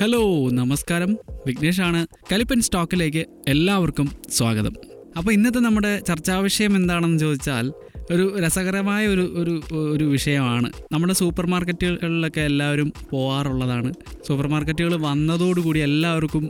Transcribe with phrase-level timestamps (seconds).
[0.00, 0.20] Hello
[0.58, 1.12] നമസ്കാരം.
[1.46, 2.00] വിഘ്നേഷാണ്.
[2.32, 4.74] കലിപ്പൻ സ്റ്റോക്കിലേക്ക് എല്ലാവർക്കും സ്വാഗതം.
[5.16, 7.66] അപ്പോൾ ഇന്നത്തെ നമ്മുടെ ചർച്ചാ വിഷയം എന്താണെന്ന് ചോദിച്ചാൽ
[8.10, 9.54] ഒരു രസകരമായ ഒരു ഒരു
[9.94, 10.68] ഒരു വിഷയമാണ്.
[10.92, 13.90] നമ്മുടെ സൂപ്പർ മാർക്കറ്റുകളിലൊക്കെ എല്ലാവരും പോകാറുള്ളതാണ്
[14.28, 16.44] സൂപ്പർ മാർക്കറ്റുകൾ വന്നതോടുകൂടി എല്ലാവർക്കും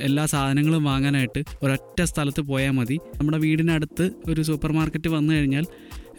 [0.00, 2.98] എല്ലാ സാധനങ്ങളും വാങ്ങാനായിട്ട് ഒരൊറ്റ സ്ഥലത്ത് പോയാൽ മതി.
[3.18, 5.66] നമ്മുടെ വീടിനടുത്ത് ഒരു സൂപ്പർ മാർക്കറ്റ് വന്നു കഴിഞ്ഞാൽ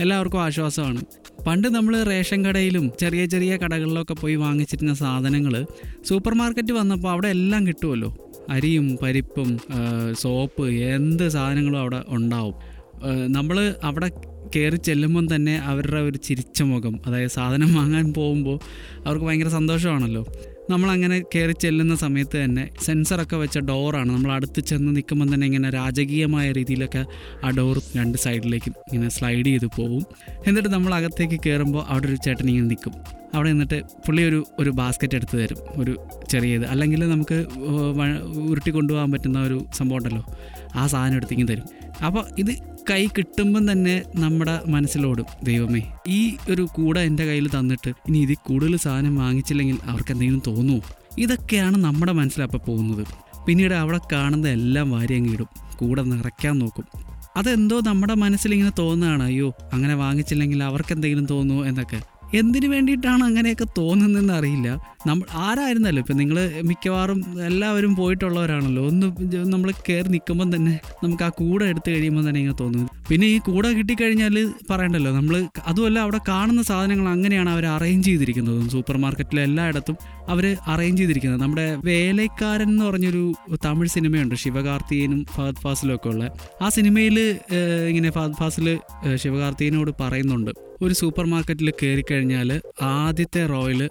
[0.02, 1.02] എല്ലാവർക്കും ആശ്വാസമാണ്.
[1.48, 5.54] പണ്ട് നമ്മൾ റേഷൻ കടയിലും ചെറിയ ചെറിയ കടകളിലൊക്കെ പോയി വാങ്ങിച്ചിരുന്ന സാധനങ്ങൾ
[6.07, 8.10] സൂപ്പർ മാർക്കറ്റ് വന്നപ്പോൾ അവിടെ എല്ലാം കിട്ടുമല്ലോ
[8.50, 9.50] അരിയും പരിപ്പും
[10.19, 12.55] സോപ്പ് എന്ത് സാധനങ്ങളും അവിടെ ഉണ്ടാവും.
[13.28, 14.10] നമ്മൾ അവിടെ
[14.55, 18.60] കയറി ചെല്ലുമ്പം തന്നെ അവരുടെ ഒരു ചിരിച്ച മുഖം അതായത് സാധനം വാങ്ങാൻ പോകുമ്പോൾ
[19.05, 20.25] അവർക്ക് ഭയങ്കര സന്തോഷമാണല്ലോ.
[20.69, 24.10] നമ്മളങ്ങനെ കയറി ചെല്ലുന്ന സമയത്ത് തന്നെ സെൻസറൊക്കെ വെച്ച ഡോറാണ്.
[24.10, 27.05] നമ്മൾ അടുത്ത് ചെന്ന് നിൽക്കുമ്പോൾ തന്നെ ഇങ്ങനെ രാജകീയമായ രീതിയിലൊക്കെ
[27.43, 30.04] ആ ഡോർ രണ്ട് സൈഡിലേക്ക് ഇങ്ങനെ സ്ലൈഡ് ചെയ്ത് പോവും.
[30.47, 32.94] എന്നിട്ട് നമ്മൾ അകത്തേക്ക് കയറുമ്പോൾ അവിടെ ഒരു ചേട്ടൻ ഇങ്ങനെ നിൽക്കും.
[33.33, 35.58] അവിടെ നിന്നിട്ട് പുള്ളി ഒരു ഒരു ബാസ്ക്കറ്റ് എടുത്ത് തരും.
[35.75, 36.66] ഒരു ചെറിയത്.
[36.66, 37.45] അല്ലെങ്കിൽ നമുക്ക്
[38.52, 40.25] ഉരുട്ടി കൊണ്ടുപോകാൻ പറ്റുന്ന ഒരു സംഭവം ഉണ്ടല്ലോ.
[40.75, 41.67] ആ സാധനം എടുത്തിങ്ങനെ തരും.
[42.05, 45.25] അപ്പോൾ ഇത് കൈ കിട്ടുമ്പം തന്നെ നമ്മുടെ മനസ്സിലോടും.
[45.44, 50.81] ദൈവമേ ഈ ഒരു കൂട എന്റെ കയ്യിൽ തന്നിട്ട് ഇനി ഇതിൽ കൂടുതൽ സാധനം വാങ്ങിച്ചില്ലെങ്കിൽ അവർക്ക് എന്തെങ്കിലും തോന്നുമോ
[51.17, 53.08] ഇതൊക്കെയാണ് നമ്മുടെ മനസ്സിലപ്പോൾ പോകുന്നത്.
[53.45, 55.47] പിന്നീട് അവിടെ കാണുന്ന എല്ലാം വാരി അങ്ങ് ഇടും.
[55.77, 56.86] കൂടെ നിറയ്ക്കാൻ നോക്കും.
[57.38, 59.23] അതെന്തോ നമ്മുടെ മനസ്സിലിങ്ങനെ തോന്നുകയാണ്.
[59.23, 62.02] അയ്യോ അങ്ങനെ വാങ്ങിച്ചില്ലെങ്കിൽ അവർക്ക് എന്തെങ്കിലും തോന്നുമോ എന്നൊക്കെ.
[62.38, 64.94] എന്തിനു വേണ്ടിയിട്ടാണ് അങ്ങനെയൊക്കെ തോന്നുന്നതെന്ന് അറിയില്ല.
[65.08, 66.38] നമ്മൾ ആരായിരുന്നല്ലോ ഇപ്പം നിങ്ങൾ
[66.70, 68.84] മിക്കവാറും എല്ലാവരും പോയിട്ടുള്ളവരാണല്ലോ?
[68.92, 69.08] ഒന്ന്
[69.53, 72.89] നമ്മൾ കയറി നിൽക്കുമ്പം തന്നെ നമുക്ക് ആ കൂട എടുത്തു കഴിയുമ്പോൾ തന്നെ ഇങ്ങനെ തോന്നുന്നു.
[73.09, 74.36] പിന്നെ ഈ കൂട കിട്ടിക്കഴിഞ്ഞാൽ
[74.72, 75.36] പറയണ്ടല്ലോ നമ്മൾ
[75.72, 78.59] അതുമല്ല അവിടെ കാണുന്ന സാധനങ്ങൾ അങ്ങനെയാണ് അവർ അറേഞ്ച് ചെയ്തിരിക്കുന്നത്.
[78.76, 79.98] സൂപ്പർ മാർക്കറ്റിലെ എല്ലായിടത്തും
[80.33, 81.42] അവർ അറേഞ്ച് ചെയ്തിരിക്കുന്നത്.
[81.45, 83.23] നമ്മുടെ വേലക്കാരൻ എന്ന് പറഞ്ഞൊരു
[83.66, 86.23] തമിഴ് സിനിമയുണ്ട് ശിവകാർത്തിയനും ഫഹദ് ഫാസിലും ഒക്കെ ഉള്ള.
[86.61, 87.17] ആ സിനിമയിൽ
[87.89, 88.67] ഇങ്ങനെ ഫഹദ് ഫാസിൽ
[89.23, 90.52] ശിവകാർത്തിയനോട് പറയുന്നുണ്ട്.
[90.86, 92.50] ഒരു സൂപ്പർ മാർക്കറ്റിൽ കയറി കഴിഞ്ഞാൽ
[92.94, 93.81] ആദ്യത്തെ റോയിൽ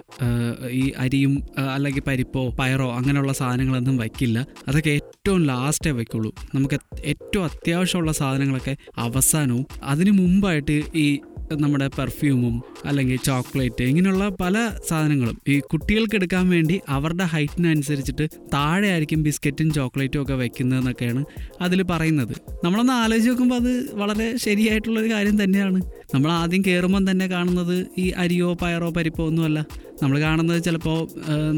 [0.81, 1.35] ഈ അരിയും
[1.75, 4.39] അല്ലെങ്കിൽ പരിപ്പോ പയറോ അങ്ങനെയുള്ള സാധനങ്ങളൊന്നും വയ്ക്കില്ല.
[4.69, 6.31] അതൊക്കെ ഏറ്റവും ലാസ്റ്റേ വയ്ക്കുള്ളൂ.
[6.55, 11.07] നമുക്ക് ഏറ്റവും അത്യാവശ്യമുള്ള സാധനങ്ങളൊക്കെ അവസാനവും അതിനു മുമ്പായിട്ട് ഈ
[11.53, 19.23] നമ്മുടെ പെർഫ്യൂമും അല്ലെങ്കിൽ ചോക്ലേറ്റ് ഇങ്ങനെയുള്ള പല സാധനങ്ങളും ഈ കുട്ടികൾക്ക് എടുക്കാൻ വേണ്ടി അവരുടെ ഹൈറ്റിനനുസരിച്ചിട്ട് താഴെ ആയിരിക്കും
[19.23, 21.25] ബിസ്ക്കറ്റും ചോക്ലേറ്റും ഒക്കെ വെക്കുന്നതെന്നൊക്കെയാണ്
[21.61, 22.35] അതിൽ പറയുന്നത്.
[22.65, 25.81] നമ്മളൊന്ന് ആലോചിച്ച് നോക്കുമ്പോൾ അത് വളരെ ശരിയായിട്ടുള്ളൊരു കാര്യം തന്നെയാണ്.
[26.15, 29.61] നമ്മൾ ആദ്യം കയറുമ്പം തന്നെ കാണുന്നത് ഈ അരിയോ പയറോ പരിപ്പോ ഒന്നുമല്ല.
[30.03, 30.99] നമ്മൾ കാണുന്നത് ചിലപ്പോൾ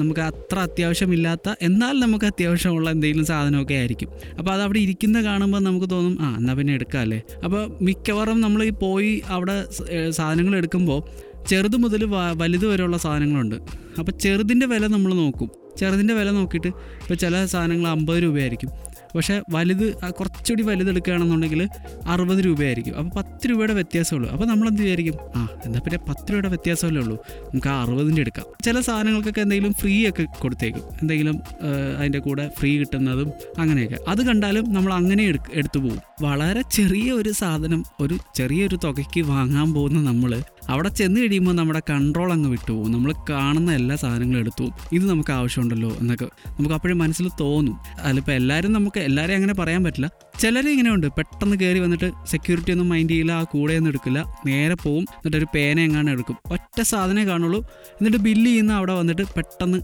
[0.01, 4.11] നമുക്ക് അത്ര അത്യാവശ്യമില്ലാത്ത എന്നാൽ നമുക്ക് അത്യാവശ്യമുള്ള എന്തെങ്കിലും സാധനമൊക്കെ ആയിരിക്കും.
[4.39, 7.21] അപ്പോൾ അത് അവിടെ ഇരിക്കുന്ന കാണുമ്പോൾ നമുക്ക് തോന്നും ആ എന്നാൽ പിന്നെ എടുക്കാമല്ലേ?
[7.45, 9.57] അപ്പോൾ മിക്കവാറും നമ്മൾ ഈ പോയി അവിടെ
[10.19, 11.01] സാധനങ്ങൾ എടുക്കുമ്പോൾ
[11.51, 12.03] ചെറുത് മുതൽ
[12.43, 13.57] വലുത് വരെയുള്ള സാധനങ്ങളുണ്ട്.
[14.01, 15.51] അപ്പോൾ ചെറുതിന്റെ വില നമ്മൾ നോക്കും.
[15.81, 16.71] ചെറുതിന്റെ വില നോക്കിയിട്ട്
[17.03, 18.71] ഇപ്പോൾ ചില സാധനങ്ങൾ അമ്പത് രൂപയായിരിക്കും.
[19.17, 21.69] പക്ഷേ വലുത് കുറച്ചുകൂടി വലുതെടുക്കുകയാണെന്നുണ്ടെങ്കിൽ
[22.07, 22.97] അറുപത് രൂപയായിരിക്കും.
[22.97, 24.31] അപ്പോൾ പത്ത് രൂപയുടെ വ്യത്യാസമുള്ളൂ.
[24.31, 25.15] അപ്പോൾ നമ്മൾ എന്ത് വിചാരിക്കും?
[25.37, 27.27] ആ എന്താ പിന്നെ പത്ത് രൂപയുടെ വ്യത്യാസമല്ലേ ഉള്ളൂ.
[27.31, 28.47] നമുക്ക് ആ അറുപതിന്റെ എടുക്കാം.
[28.65, 30.83] ചില സാധനങ്ങൾക്കൊക്കെ എന്തെങ്കിലും ഫ്രീ ഒക്കെ കൊടുത്തേക്കും.
[31.01, 31.41] എന്തെങ്കിലും
[31.99, 33.99] അതിന്റെ കൂടെ ഫ്രീ കിട്ടുന്നതും അങ്ങനെയൊക്കെ.
[34.09, 35.99] അത് കണ്ടാലും നമ്മൾ അങ്ങനെ എടു- എടുത്തു പോകും.
[36.23, 42.33] വളരെ ചെറിയ ഒരു സാധനം ഒരു ചെറിയൊരു തുകയ്ക്ക് വാങ്ങാൻ പോകുന്ന നമ്മൾ അവിടെ ചെന്ന് കഴിയുമ്പോൾ നമ്മുടെ കൺട്രോൾ
[42.33, 44.71] അങ്ങ് വിട്ടുപോകും നമ്മൾ കാണുന്ന എല്ലാ സാധനങ്ങളും എടുത്തു.
[44.93, 47.77] ഇത് നമുക്ക് ആവശ്യമുണ്ടല്ലോ എന്നൊക്കെ നമുക്ക് അപ്പോഴും മനസ്സിൽ തോന്നും.
[48.01, 50.11] അതിലിപ്പോൾ എല്ലാവരും നമുക്ക് എല്ലാവരെയും അങ്ങനെ പറയാൻ പറ്റില്ല.
[50.41, 51.07] ചിലർ ഇങ്ങനെയുണ്ട്.
[51.07, 54.35] പെട്ടെന്ന് കയറി വന്നിട്ട് സെക്യൂരിറ്റി ഒന്നും മൈൻഡ് ചെയ്യില്ല ആ കൂടെയൊന്നും എടുക്കില്ല.
[54.47, 55.03] നേരെ പോവും.
[55.03, 56.37] എന്നിട്ട് ഒരു പേന എങ്ങാനും എടുക്കും.
[56.51, 57.61] ഒറ്റ സാധനമേ കാണുള്ളൂ.
[57.71, 59.79] എന്നിട്ട് ബില്ല് ചെയ്യുന്ന അവിടെ വന്നിട്ട് പെട്ടെന്ന്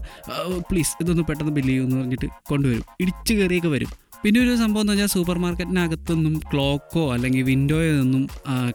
[0.71, 2.83] പ്ലീസ് ഇതൊന്ന് പെട്ടെന്ന് ബില്ല് ചെയ്യുമെന്ന് പറഞ്ഞിട്ട് കൊണ്ടുവരും.
[3.01, 4.03] ഇടിച്ചു കയറിയൊക്കെ വരും.
[4.23, 8.27] പിന്നെ ഒരു സംഭവം എന്ന് വെച്ചാൽ സൂപ്പർ മാർക്കറ്റിനകത്തൊന്നും ക്ലോക്കോ അല്ലെങ്കിൽ വിൻഡോയോ ഒന്നും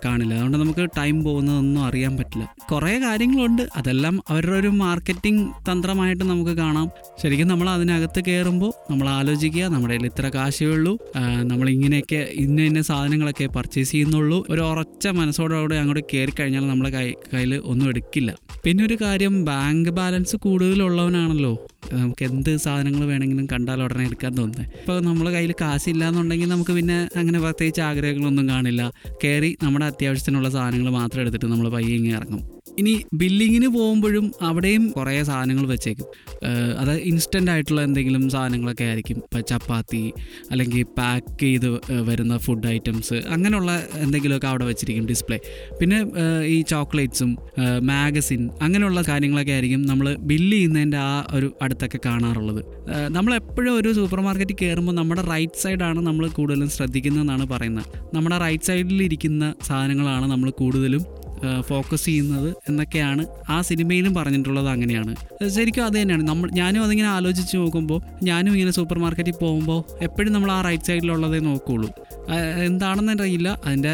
[0.05, 0.35] കാണില്ല.
[0.35, 2.45] അതുകൊണ്ട് നമുക്ക് ടൈം പോകുന്നതൊന്നും അറിയാൻ പറ്റില്ല.
[2.73, 3.63] കുറേ കാര്യങ്ങളുണ്ട്.
[3.77, 6.89] അതെല്ലാം അവരുടെ ഒരു മാർക്കറ്റിംഗ് തന്ത്രമായിട്ട് നമുക്ക് കാണാം.
[7.23, 10.99] ശരിക്കും നമ്മൾ അതിനകത്ത് കയറുമ്പോൾ നമ്മൾ ആലോചിക്കുക നമ്മുടെ കയ്യിൽ ഇത്ര കാശേ ഉള്ളൂ.
[11.53, 14.47] നമ്മൾ ഇങ്ങനെയൊക്കെ ഇന്ന ഇന്ന സാധനങ്ങളൊക്കെ പർച്ചേസ് ചെയ്യുന്നുള്ളൂ.
[14.51, 18.31] ഒരു ഉറച്ച മനസ്സോടെ അങ്ങോട്ട് കയറി കഴിഞ്ഞാൽ നമ്മുടെ കൈ കയ്യിൽ ഒന്നും എടുക്കില്ല.
[18.69, 21.53] പിന്നെ ഒരു കാര്യം ബാങ്ക് ബാലൻസ് കൂടുതലുള്ളവനാണല്ലോ.
[21.93, 26.99] നമുക്ക് എന്ത് സാധനങ്ങൾ വേണമെങ്കിലും കണ്ടാൽ ഉടനെ എടുക്കാൻ തോന്നുന്നത് ഇപ്പോൾ നമ്മൾ കയ്യിൽ കാശില്ല എന്നുണ്ടെങ്കിൽ നമുക്ക് പിന്നെ
[27.17, 28.93] അങ്ങനെ പ്രത്യേകിച്ച് ആഗ്രഹങ്ങളൊന്നും കാണില്ല.
[29.25, 32.43] കയറി നമ്മുടെ അത്യാവശ്യത്തിനുള്ള സാധനങ്ങൾ മാത്രം എടുത്തിട്ട് നമ്മൾ പയ്യെ ഇറങ്ങും.
[32.81, 36.09] ഇനി ബില്ലിങ്ങിന് പോകുമ്പോഴും അവിടെയും കുറേ സാധനങ്ങൾ വെച്ചേക്കും.
[36.81, 39.17] അതായത് അത് ഇൻസ്റ്റന്റ് ആയിട്ടുള്ള എന്തെങ്കിലും സാധനങ്ങളൊക്കെ ആയിരിക്കും.
[39.17, 40.03] ഇപ്പം ചപ്പാത്തി
[40.51, 41.69] അല്ലെങ്കിൽ പാക്ക് ചെയ്ത്
[42.09, 43.73] വരുന്ന ഫുഡ് ഐറ്റംസ് അങ്ങനെയുള്ള
[44.05, 45.39] എന്തെങ്കിലുമൊക്കെ അവിടെ വെച്ചിരിക്കും ഡിസ്പ്ലേ
[45.81, 45.99] പിന്നെ
[46.47, 47.31] ഈ ചോക്ലേറ്റ്സും
[47.91, 52.63] മാഗസിൻ അങ്ങനെയുള്ള കാര്യങ്ങളൊക്കെ ആയിരിക്കും നമ്മൾ ബില്ല് ചെയ്യുന്നതിന്റെ ആ ഒരു അടുത്തൊക്കെ കാണാറുള്ളത്.
[53.17, 57.87] നമ്മളെപ്പോഴും ഒരു സൂപ്പർ മാർക്കറ്റിൽ കയറുമ്പോൾ നമ്മുടെ റൈറ്റ് സൈഡാണ് നമ്മൾ കൂടുതലും ശ്രദ്ധിക്കുന്നതെന്നാണ് പറയുന്നത്.
[58.15, 61.05] നമ്മുടെ റൈറ്റ് സൈഡിൽ ഇരിക്കുന്ന സാധനങ്ങളാണ് നമ്മൾ കൂടുതലും
[61.61, 65.17] ഫോക്കസ് ചെയ്യുന്നത് എന്നൊക്കെയാണ് ആ സിനിമയിലും പറഞ്ഞിട്ടുള്ളത് അങ്ങനെയാണ്.
[65.49, 66.23] ശരിക്കും അത് തന്നെയാണ്.
[66.23, 71.39] നമ്മൾ ഞാനും അതിങ്ങനെ ആലോചിച്ച് നോക്കുമ്പോൾ ഞാനും ഇങ്ങനെ സൂപ്പർ മാർക്കറ്റിൽ പോകുമ്പോൾ എപ്പോഴും നമ്മൾ ആ റൈറ്റ് സൈഡിലുള്ളതേ
[71.39, 71.91] നോക്കുകയുള്ളൂ
[72.65, 73.93] എന്താണെന്ന് അറിയില്ല അതിന്റെ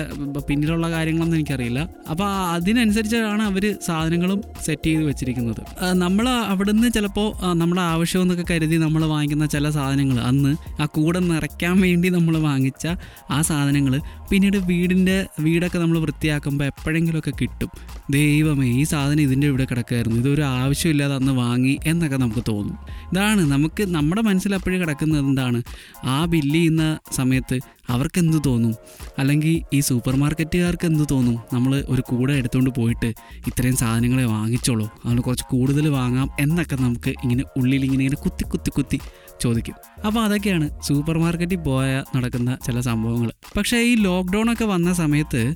[0.48, 1.80] പിന്നിലുള്ള കാര്യങ്ങളൊന്നും എനിക്കറിയില്ല.
[2.10, 5.60] അപ്പോൾ അതിനനുസരിച്ചാണ് അവർ സാധനങ്ങളും സെറ്റ് ചെയ്ത് വെച്ചിരിക്കുന്നത്.
[6.04, 7.28] നമ്മൾ അവിടുന്ന് ചിലപ്പോൾ
[7.60, 10.52] നമ്മുടെ ആവശ്യമെന്നൊക്കെ കരുതി നമ്മൾ വാങ്ങിക്കുന്ന ചില സാധനങ്ങൾ അന്ന്
[10.82, 12.86] ആ കൂടെ നിറയ്ക്കാൻ വേണ്ടി നമ്മൾ വാങ്ങിച്ച
[13.30, 13.94] ആ സാധനങ്ങൾ
[14.30, 17.70] പിന്നീട് വീടിന്റെ വീടൊക്കെ നമ്മൾ വൃത്തിയാക്കുമ്പോൾ എപ്പോഴെങ്കിലുമൊക്കെ കിട്ടും.
[18.10, 22.78] ദൈവമേ ഈ സാധനം ഇതിന്റെ ഇവിടെ കിടക്കുമായിരുന്നു ഇതൊരു ആവശ്യമില്ലാതെ അന്ന് വാങ്ങി എന്നൊക്കെ നമുക്ക് തോന്നും.
[23.12, 25.62] ഇതാണ് നമുക്ക് നമ്മുടെ മനസ്സിൽ അപ്പോഴും കിടക്കുന്നത് എന്താണ്?
[26.04, 27.58] ആ ബില്ല് ചെയ്യുന്ന സമയത്ത്
[27.88, 28.74] അവർക്ക് എന്ത് തോന്നും?
[29.18, 31.38] അല്ലെങ്കിൽ ഈ സൂപ്പർ മാർക്കറ്റുകാർക്ക് എന്ത് തോന്നും?
[31.52, 33.08] നമ്മൾ ഒരു കൂടെ എടുത്തുകൊണ്ട് പോയിട്ട്
[33.46, 34.84] ഇത്രയും സാധനങ്ങളെ വാങ്ങിച്ചോളൂ.
[34.84, 39.00] അതുകൊണ്ട് കുറച്ച് കൂടുതൽ വാങ്ങാം എന്നൊക്കെ നമുക്ക് ഇങ്ങനെ ഉള്ളിൽ ഇങ്ങനെ ഇങ്ങനെ കുത്തി കുത്തി കുത്തി
[39.40, 39.74] ചോദിക്കും.
[40.06, 45.54] അപ്പോൾ അതൊക്കെയാണ് സൂപ്പർ മാർക്കറ്റിൽ പോയാൽ നടക്കുന്ന ചില സംഭവങ്ങൾ പക്ഷേ ഈ ലോക്ക്ഡൗൺ ഒക്കെ വന്ന സമയത്ത്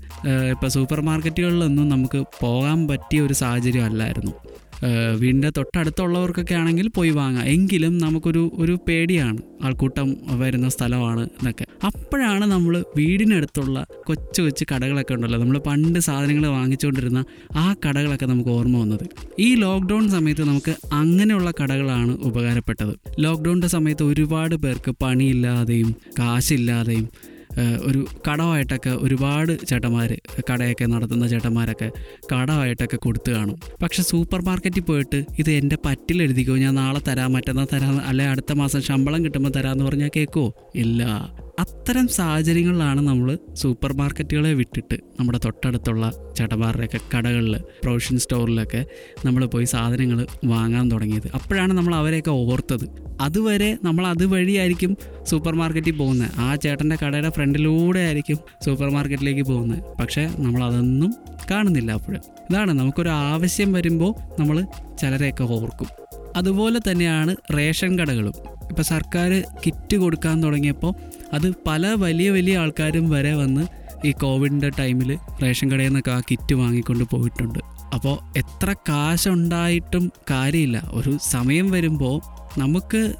[0.50, 4.32] ഇപ്പോൾ സൂപ്പർ മാർക്കറ്റുകളിലൊന്നും നമുക്ക് പോകാൻ പറ്റിയ ഒരു സാഹചര്യം അല്ലായിരുന്നു.
[5.14, 7.44] വീടിന്റെ തൊട്ടടുത്തുള്ളവർക്കൊക്കെ ആണെങ്കിൽ പോയി വാങ്ങാം.
[7.44, 9.38] എങ്കിലും നമുക്കൊരു ഒരു പേടിയാണ്.
[9.62, 15.40] ആൾക്കൂട്ടം വരുന്ന സ്ഥലമാണ് എന്നൊക്കെ അപ്പോഴാണ് നമ്മൾ വീടിനടുത്തുള്ള കൊച്ചു കൊച്ചു കടകളൊക്കെ ഉണ്ടല്ലോ.
[15.40, 17.24] നമ്മൾ പണ്ട് സാധനങ്ങൾ വാങ്ങിച്ചുകൊണ്ടിരുന്ന
[17.56, 19.06] ആ കടകളൊക്കെ നമുക്ക് ഓർമ്മ വന്നത്.
[19.38, 22.94] ഈ ലോക്ക്ഡൗൺ സമയത്ത് നമുക്ക് അങ്ങനെയുള്ള കടകളാണ് ഉപകാരപ്പെട്ടത്.
[23.18, 27.08] ലോക്ക്ഡൗണിന്റെ സമയത്ത് ഒരുപാട് പേർക്ക് പണിയില്ലാതെയും കാശില്ലാതെയും
[27.60, 30.10] ഒരു കടമായിട്ടൊക്കെ ഒരുപാട് ചേട്ടന്മാർ
[30.50, 31.88] കടയൊക്കെ നടത്തുന്ന ചേട്ടന്മാരൊക്കെ
[32.32, 33.58] കടമായിട്ടൊക്കെ കൊടുത്തു കാണും.
[33.82, 36.56] പക്ഷെ സൂപ്പർ മാർക്കറ്റിൽ പോയിട്ട് ഇത് എന്റെ പറ്റിൽ എഴുതിക്കോ?
[36.56, 41.02] ഞാൻ നാളെ തരാം മറ്റന്നാൾ തരാം അല്ലെ അടുത്ത മാസം ശമ്പളം കിട്ടുമ്പോൾ തരാമെന്ന് പറഞ്ഞാൽ കേൾക്കുമോ ഇല്ല.
[41.62, 46.04] അത്തരം സാഹചര്യങ്ങളിലാണ് നമ്മൾ സൂപ്പർ മാർക്കറ്റുകളെ വിട്ടിട്ട് നമ്മുടെ തൊട്ടടുത്തുള്ള
[46.36, 48.86] ചേട്ടന്മാരുടെയൊക്കെ കടകളിൽ പ്രൊവിഷൻ സ്റ്റോറിലൊക്കെ
[49.24, 51.28] നമ്മൾ പോയി സാധനങ്ങൾ വാങ്ങാൻ തുടങ്ങിയത്.
[51.34, 52.86] അപ്പോഴാണ് നമ്മൾ അവരെയൊക്കെ ഓർത്തത്.
[53.20, 54.96] അതുവരെ നമ്മൾ അതുവഴിയായിരിക്കും
[55.30, 61.12] സൂപ്പർ മാർക്കറ്റിൽ പോകുന്നത് ആ ചേട്ടന്റെ കടയുടെ ഫ്രണ്ടിലൂടെ ആയിരിക്കും സൂപ്പർ മാർക്കറ്റിലേക്ക് പോകുന്നത് പക്ഷേ നമ്മൾ അതൊന്നും
[61.50, 62.22] കാണുന്നില്ല അപ്പോഴും.
[62.50, 64.58] ഇതാണ് നമുക്കൊരു ആവശ്യം വരുമ്പോൾ നമ്മൾ
[65.00, 66.07] ചിലരെയൊക്കെ ഓർക്കും.
[66.36, 68.32] അതുപോലെ തന്നെയാണ് റേഷൻ കടകളും.
[68.70, 70.94] ഇപ്പോൾ സർക്കാർ കിറ്റ് കൊടുക്കാൻ തുടങ്ങിയപ്പോൾ
[71.32, 73.66] അത് പല വലിയ വലിയ ആൾക്കാരും വരെ വന്ന്
[74.06, 77.58] ഈ കോവിഡിന്റെ ടൈമിൽ റേഷൻ കടയിൽ നിന്നൊക്കെ ആ കിറ്റ് വാങ്ങിക്കൊണ്ട് പോയിട്ടുണ്ട്.
[77.94, 80.88] അപ്പോൾ എത്ര കാശുണ്ടായിട്ടും കാര്യമില്ല.
[80.92, 83.14] ഒരു സമയം വരുമ്പോൾ നമുക്ക്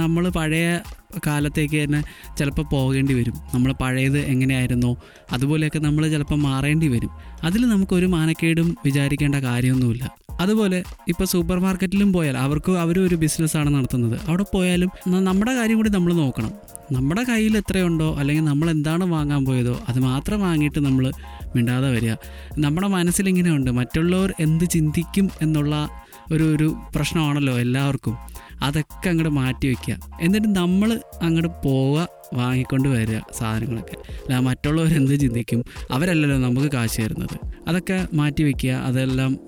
[0.00, 0.80] നമ്മൾ പഴയ
[1.26, 2.00] കാലത്തേക്ക് തന്നെ
[2.38, 3.36] ചിലപ്പോൾ പോകേണ്ടി വരും.
[3.54, 4.96] നമ്മൾ പഴയത് എങ്ങനെയായിരുന്നോ
[5.32, 7.10] അതുപോലെയൊക്കെ നമ്മൾ ചിലപ്പോൾ മാറേണ്ടി വരും.
[7.42, 10.04] അതിൽ നമുക്കൊരു മാനക്കേടും വിചാരിക്കേണ്ട കാര്യമൊന്നുമില്ല.
[10.40, 14.20] അതുപോലെ ഇപ്പോൾ സൂപ്പർ മാർക്കറ്റിലും പോയാൽ അവർക്ക് അവരും ഒരു ബിസിനസ്സാണ് നടത്തുന്നത്.
[14.28, 16.52] അവിടെ പോയാലും നമ്മുടെ കാര്യം കൂടി നമ്മൾ നോക്കണം.
[16.92, 21.12] നമ്മുടെ കയ്യിൽ എത്രയുണ്ടോ അല്ലെങ്കിൽ നമ്മൾ എന്താണ് വാങ്ങാൻ പോയതോ അത് മാത്രം വാങ്ങിയിട്ട് നമ്മൾ
[21.56, 22.14] മിണ്ടാതെ വരിക.
[22.58, 25.88] നമ്മുടെ മനസ്സിലിങ്ങനെ ഉണ്ട് മറ്റുള്ളവർ എന്ത് ചിന്തിക്കും എന്നുള്ള
[26.32, 28.16] ഒരു ഒരു പ്രശ്നമാണല്ലോ എല്ലാവർക്കും.
[28.62, 33.96] അതൊക്കെ അങ്ങോട്ട് മാറ്റി വയ്ക്കുക എന്നിട്ട് നമ്മൾ അങ്ങോട്ട് പോവുക വാങ്ങിക്കൊണ്ട് വരിക സാധനങ്ങളൊക്കെ.
[34.02, 35.64] അല്ല മറ്റുള്ളവരെന്ത് ചിന്തിക്കും?
[35.90, 37.36] അവരല്ലല്ലോ നമുക്ക് കാശ് തരുന്നത്.
[37.68, 39.38] അതൊക്കെ മാറ്റി വയ്ക്കുക അതെല്ലാം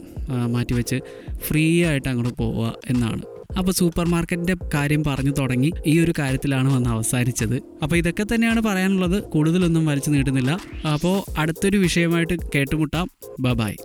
[0.46, 1.00] മാറ്റി വെച്ച്
[1.46, 3.22] ഫ്രീ ആയിട്ട് അങ്ങോട്ട് പോവുക എന്നാണ്.
[3.58, 5.70] അപ്പോൾ സൂപ്പർ മാർക്കറ്റിന്റെ കാര്യം പറഞ്ഞു തുടങ്ങി.
[5.86, 7.56] ഈ ഒരു കാര്യത്തിലാണ് വന്ന് അവസാനിച്ചത്.
[7.82, 9.22] അപ്പോൾ ഇതൊക്കെ തന്നെയാണ് പറയാനുള്ളത്.
[9.22, 10.58] കൂടുതലൊന്നും വലിച്ചു നീട്ടുന്നില്ല.
[10.92, 13.10] അപ്പോൾ അടുത്തൊരു വിഷയമായിട്ട് കേട്ടുമുട്ടാം.
[13.40, 13.76] ബ ബായ്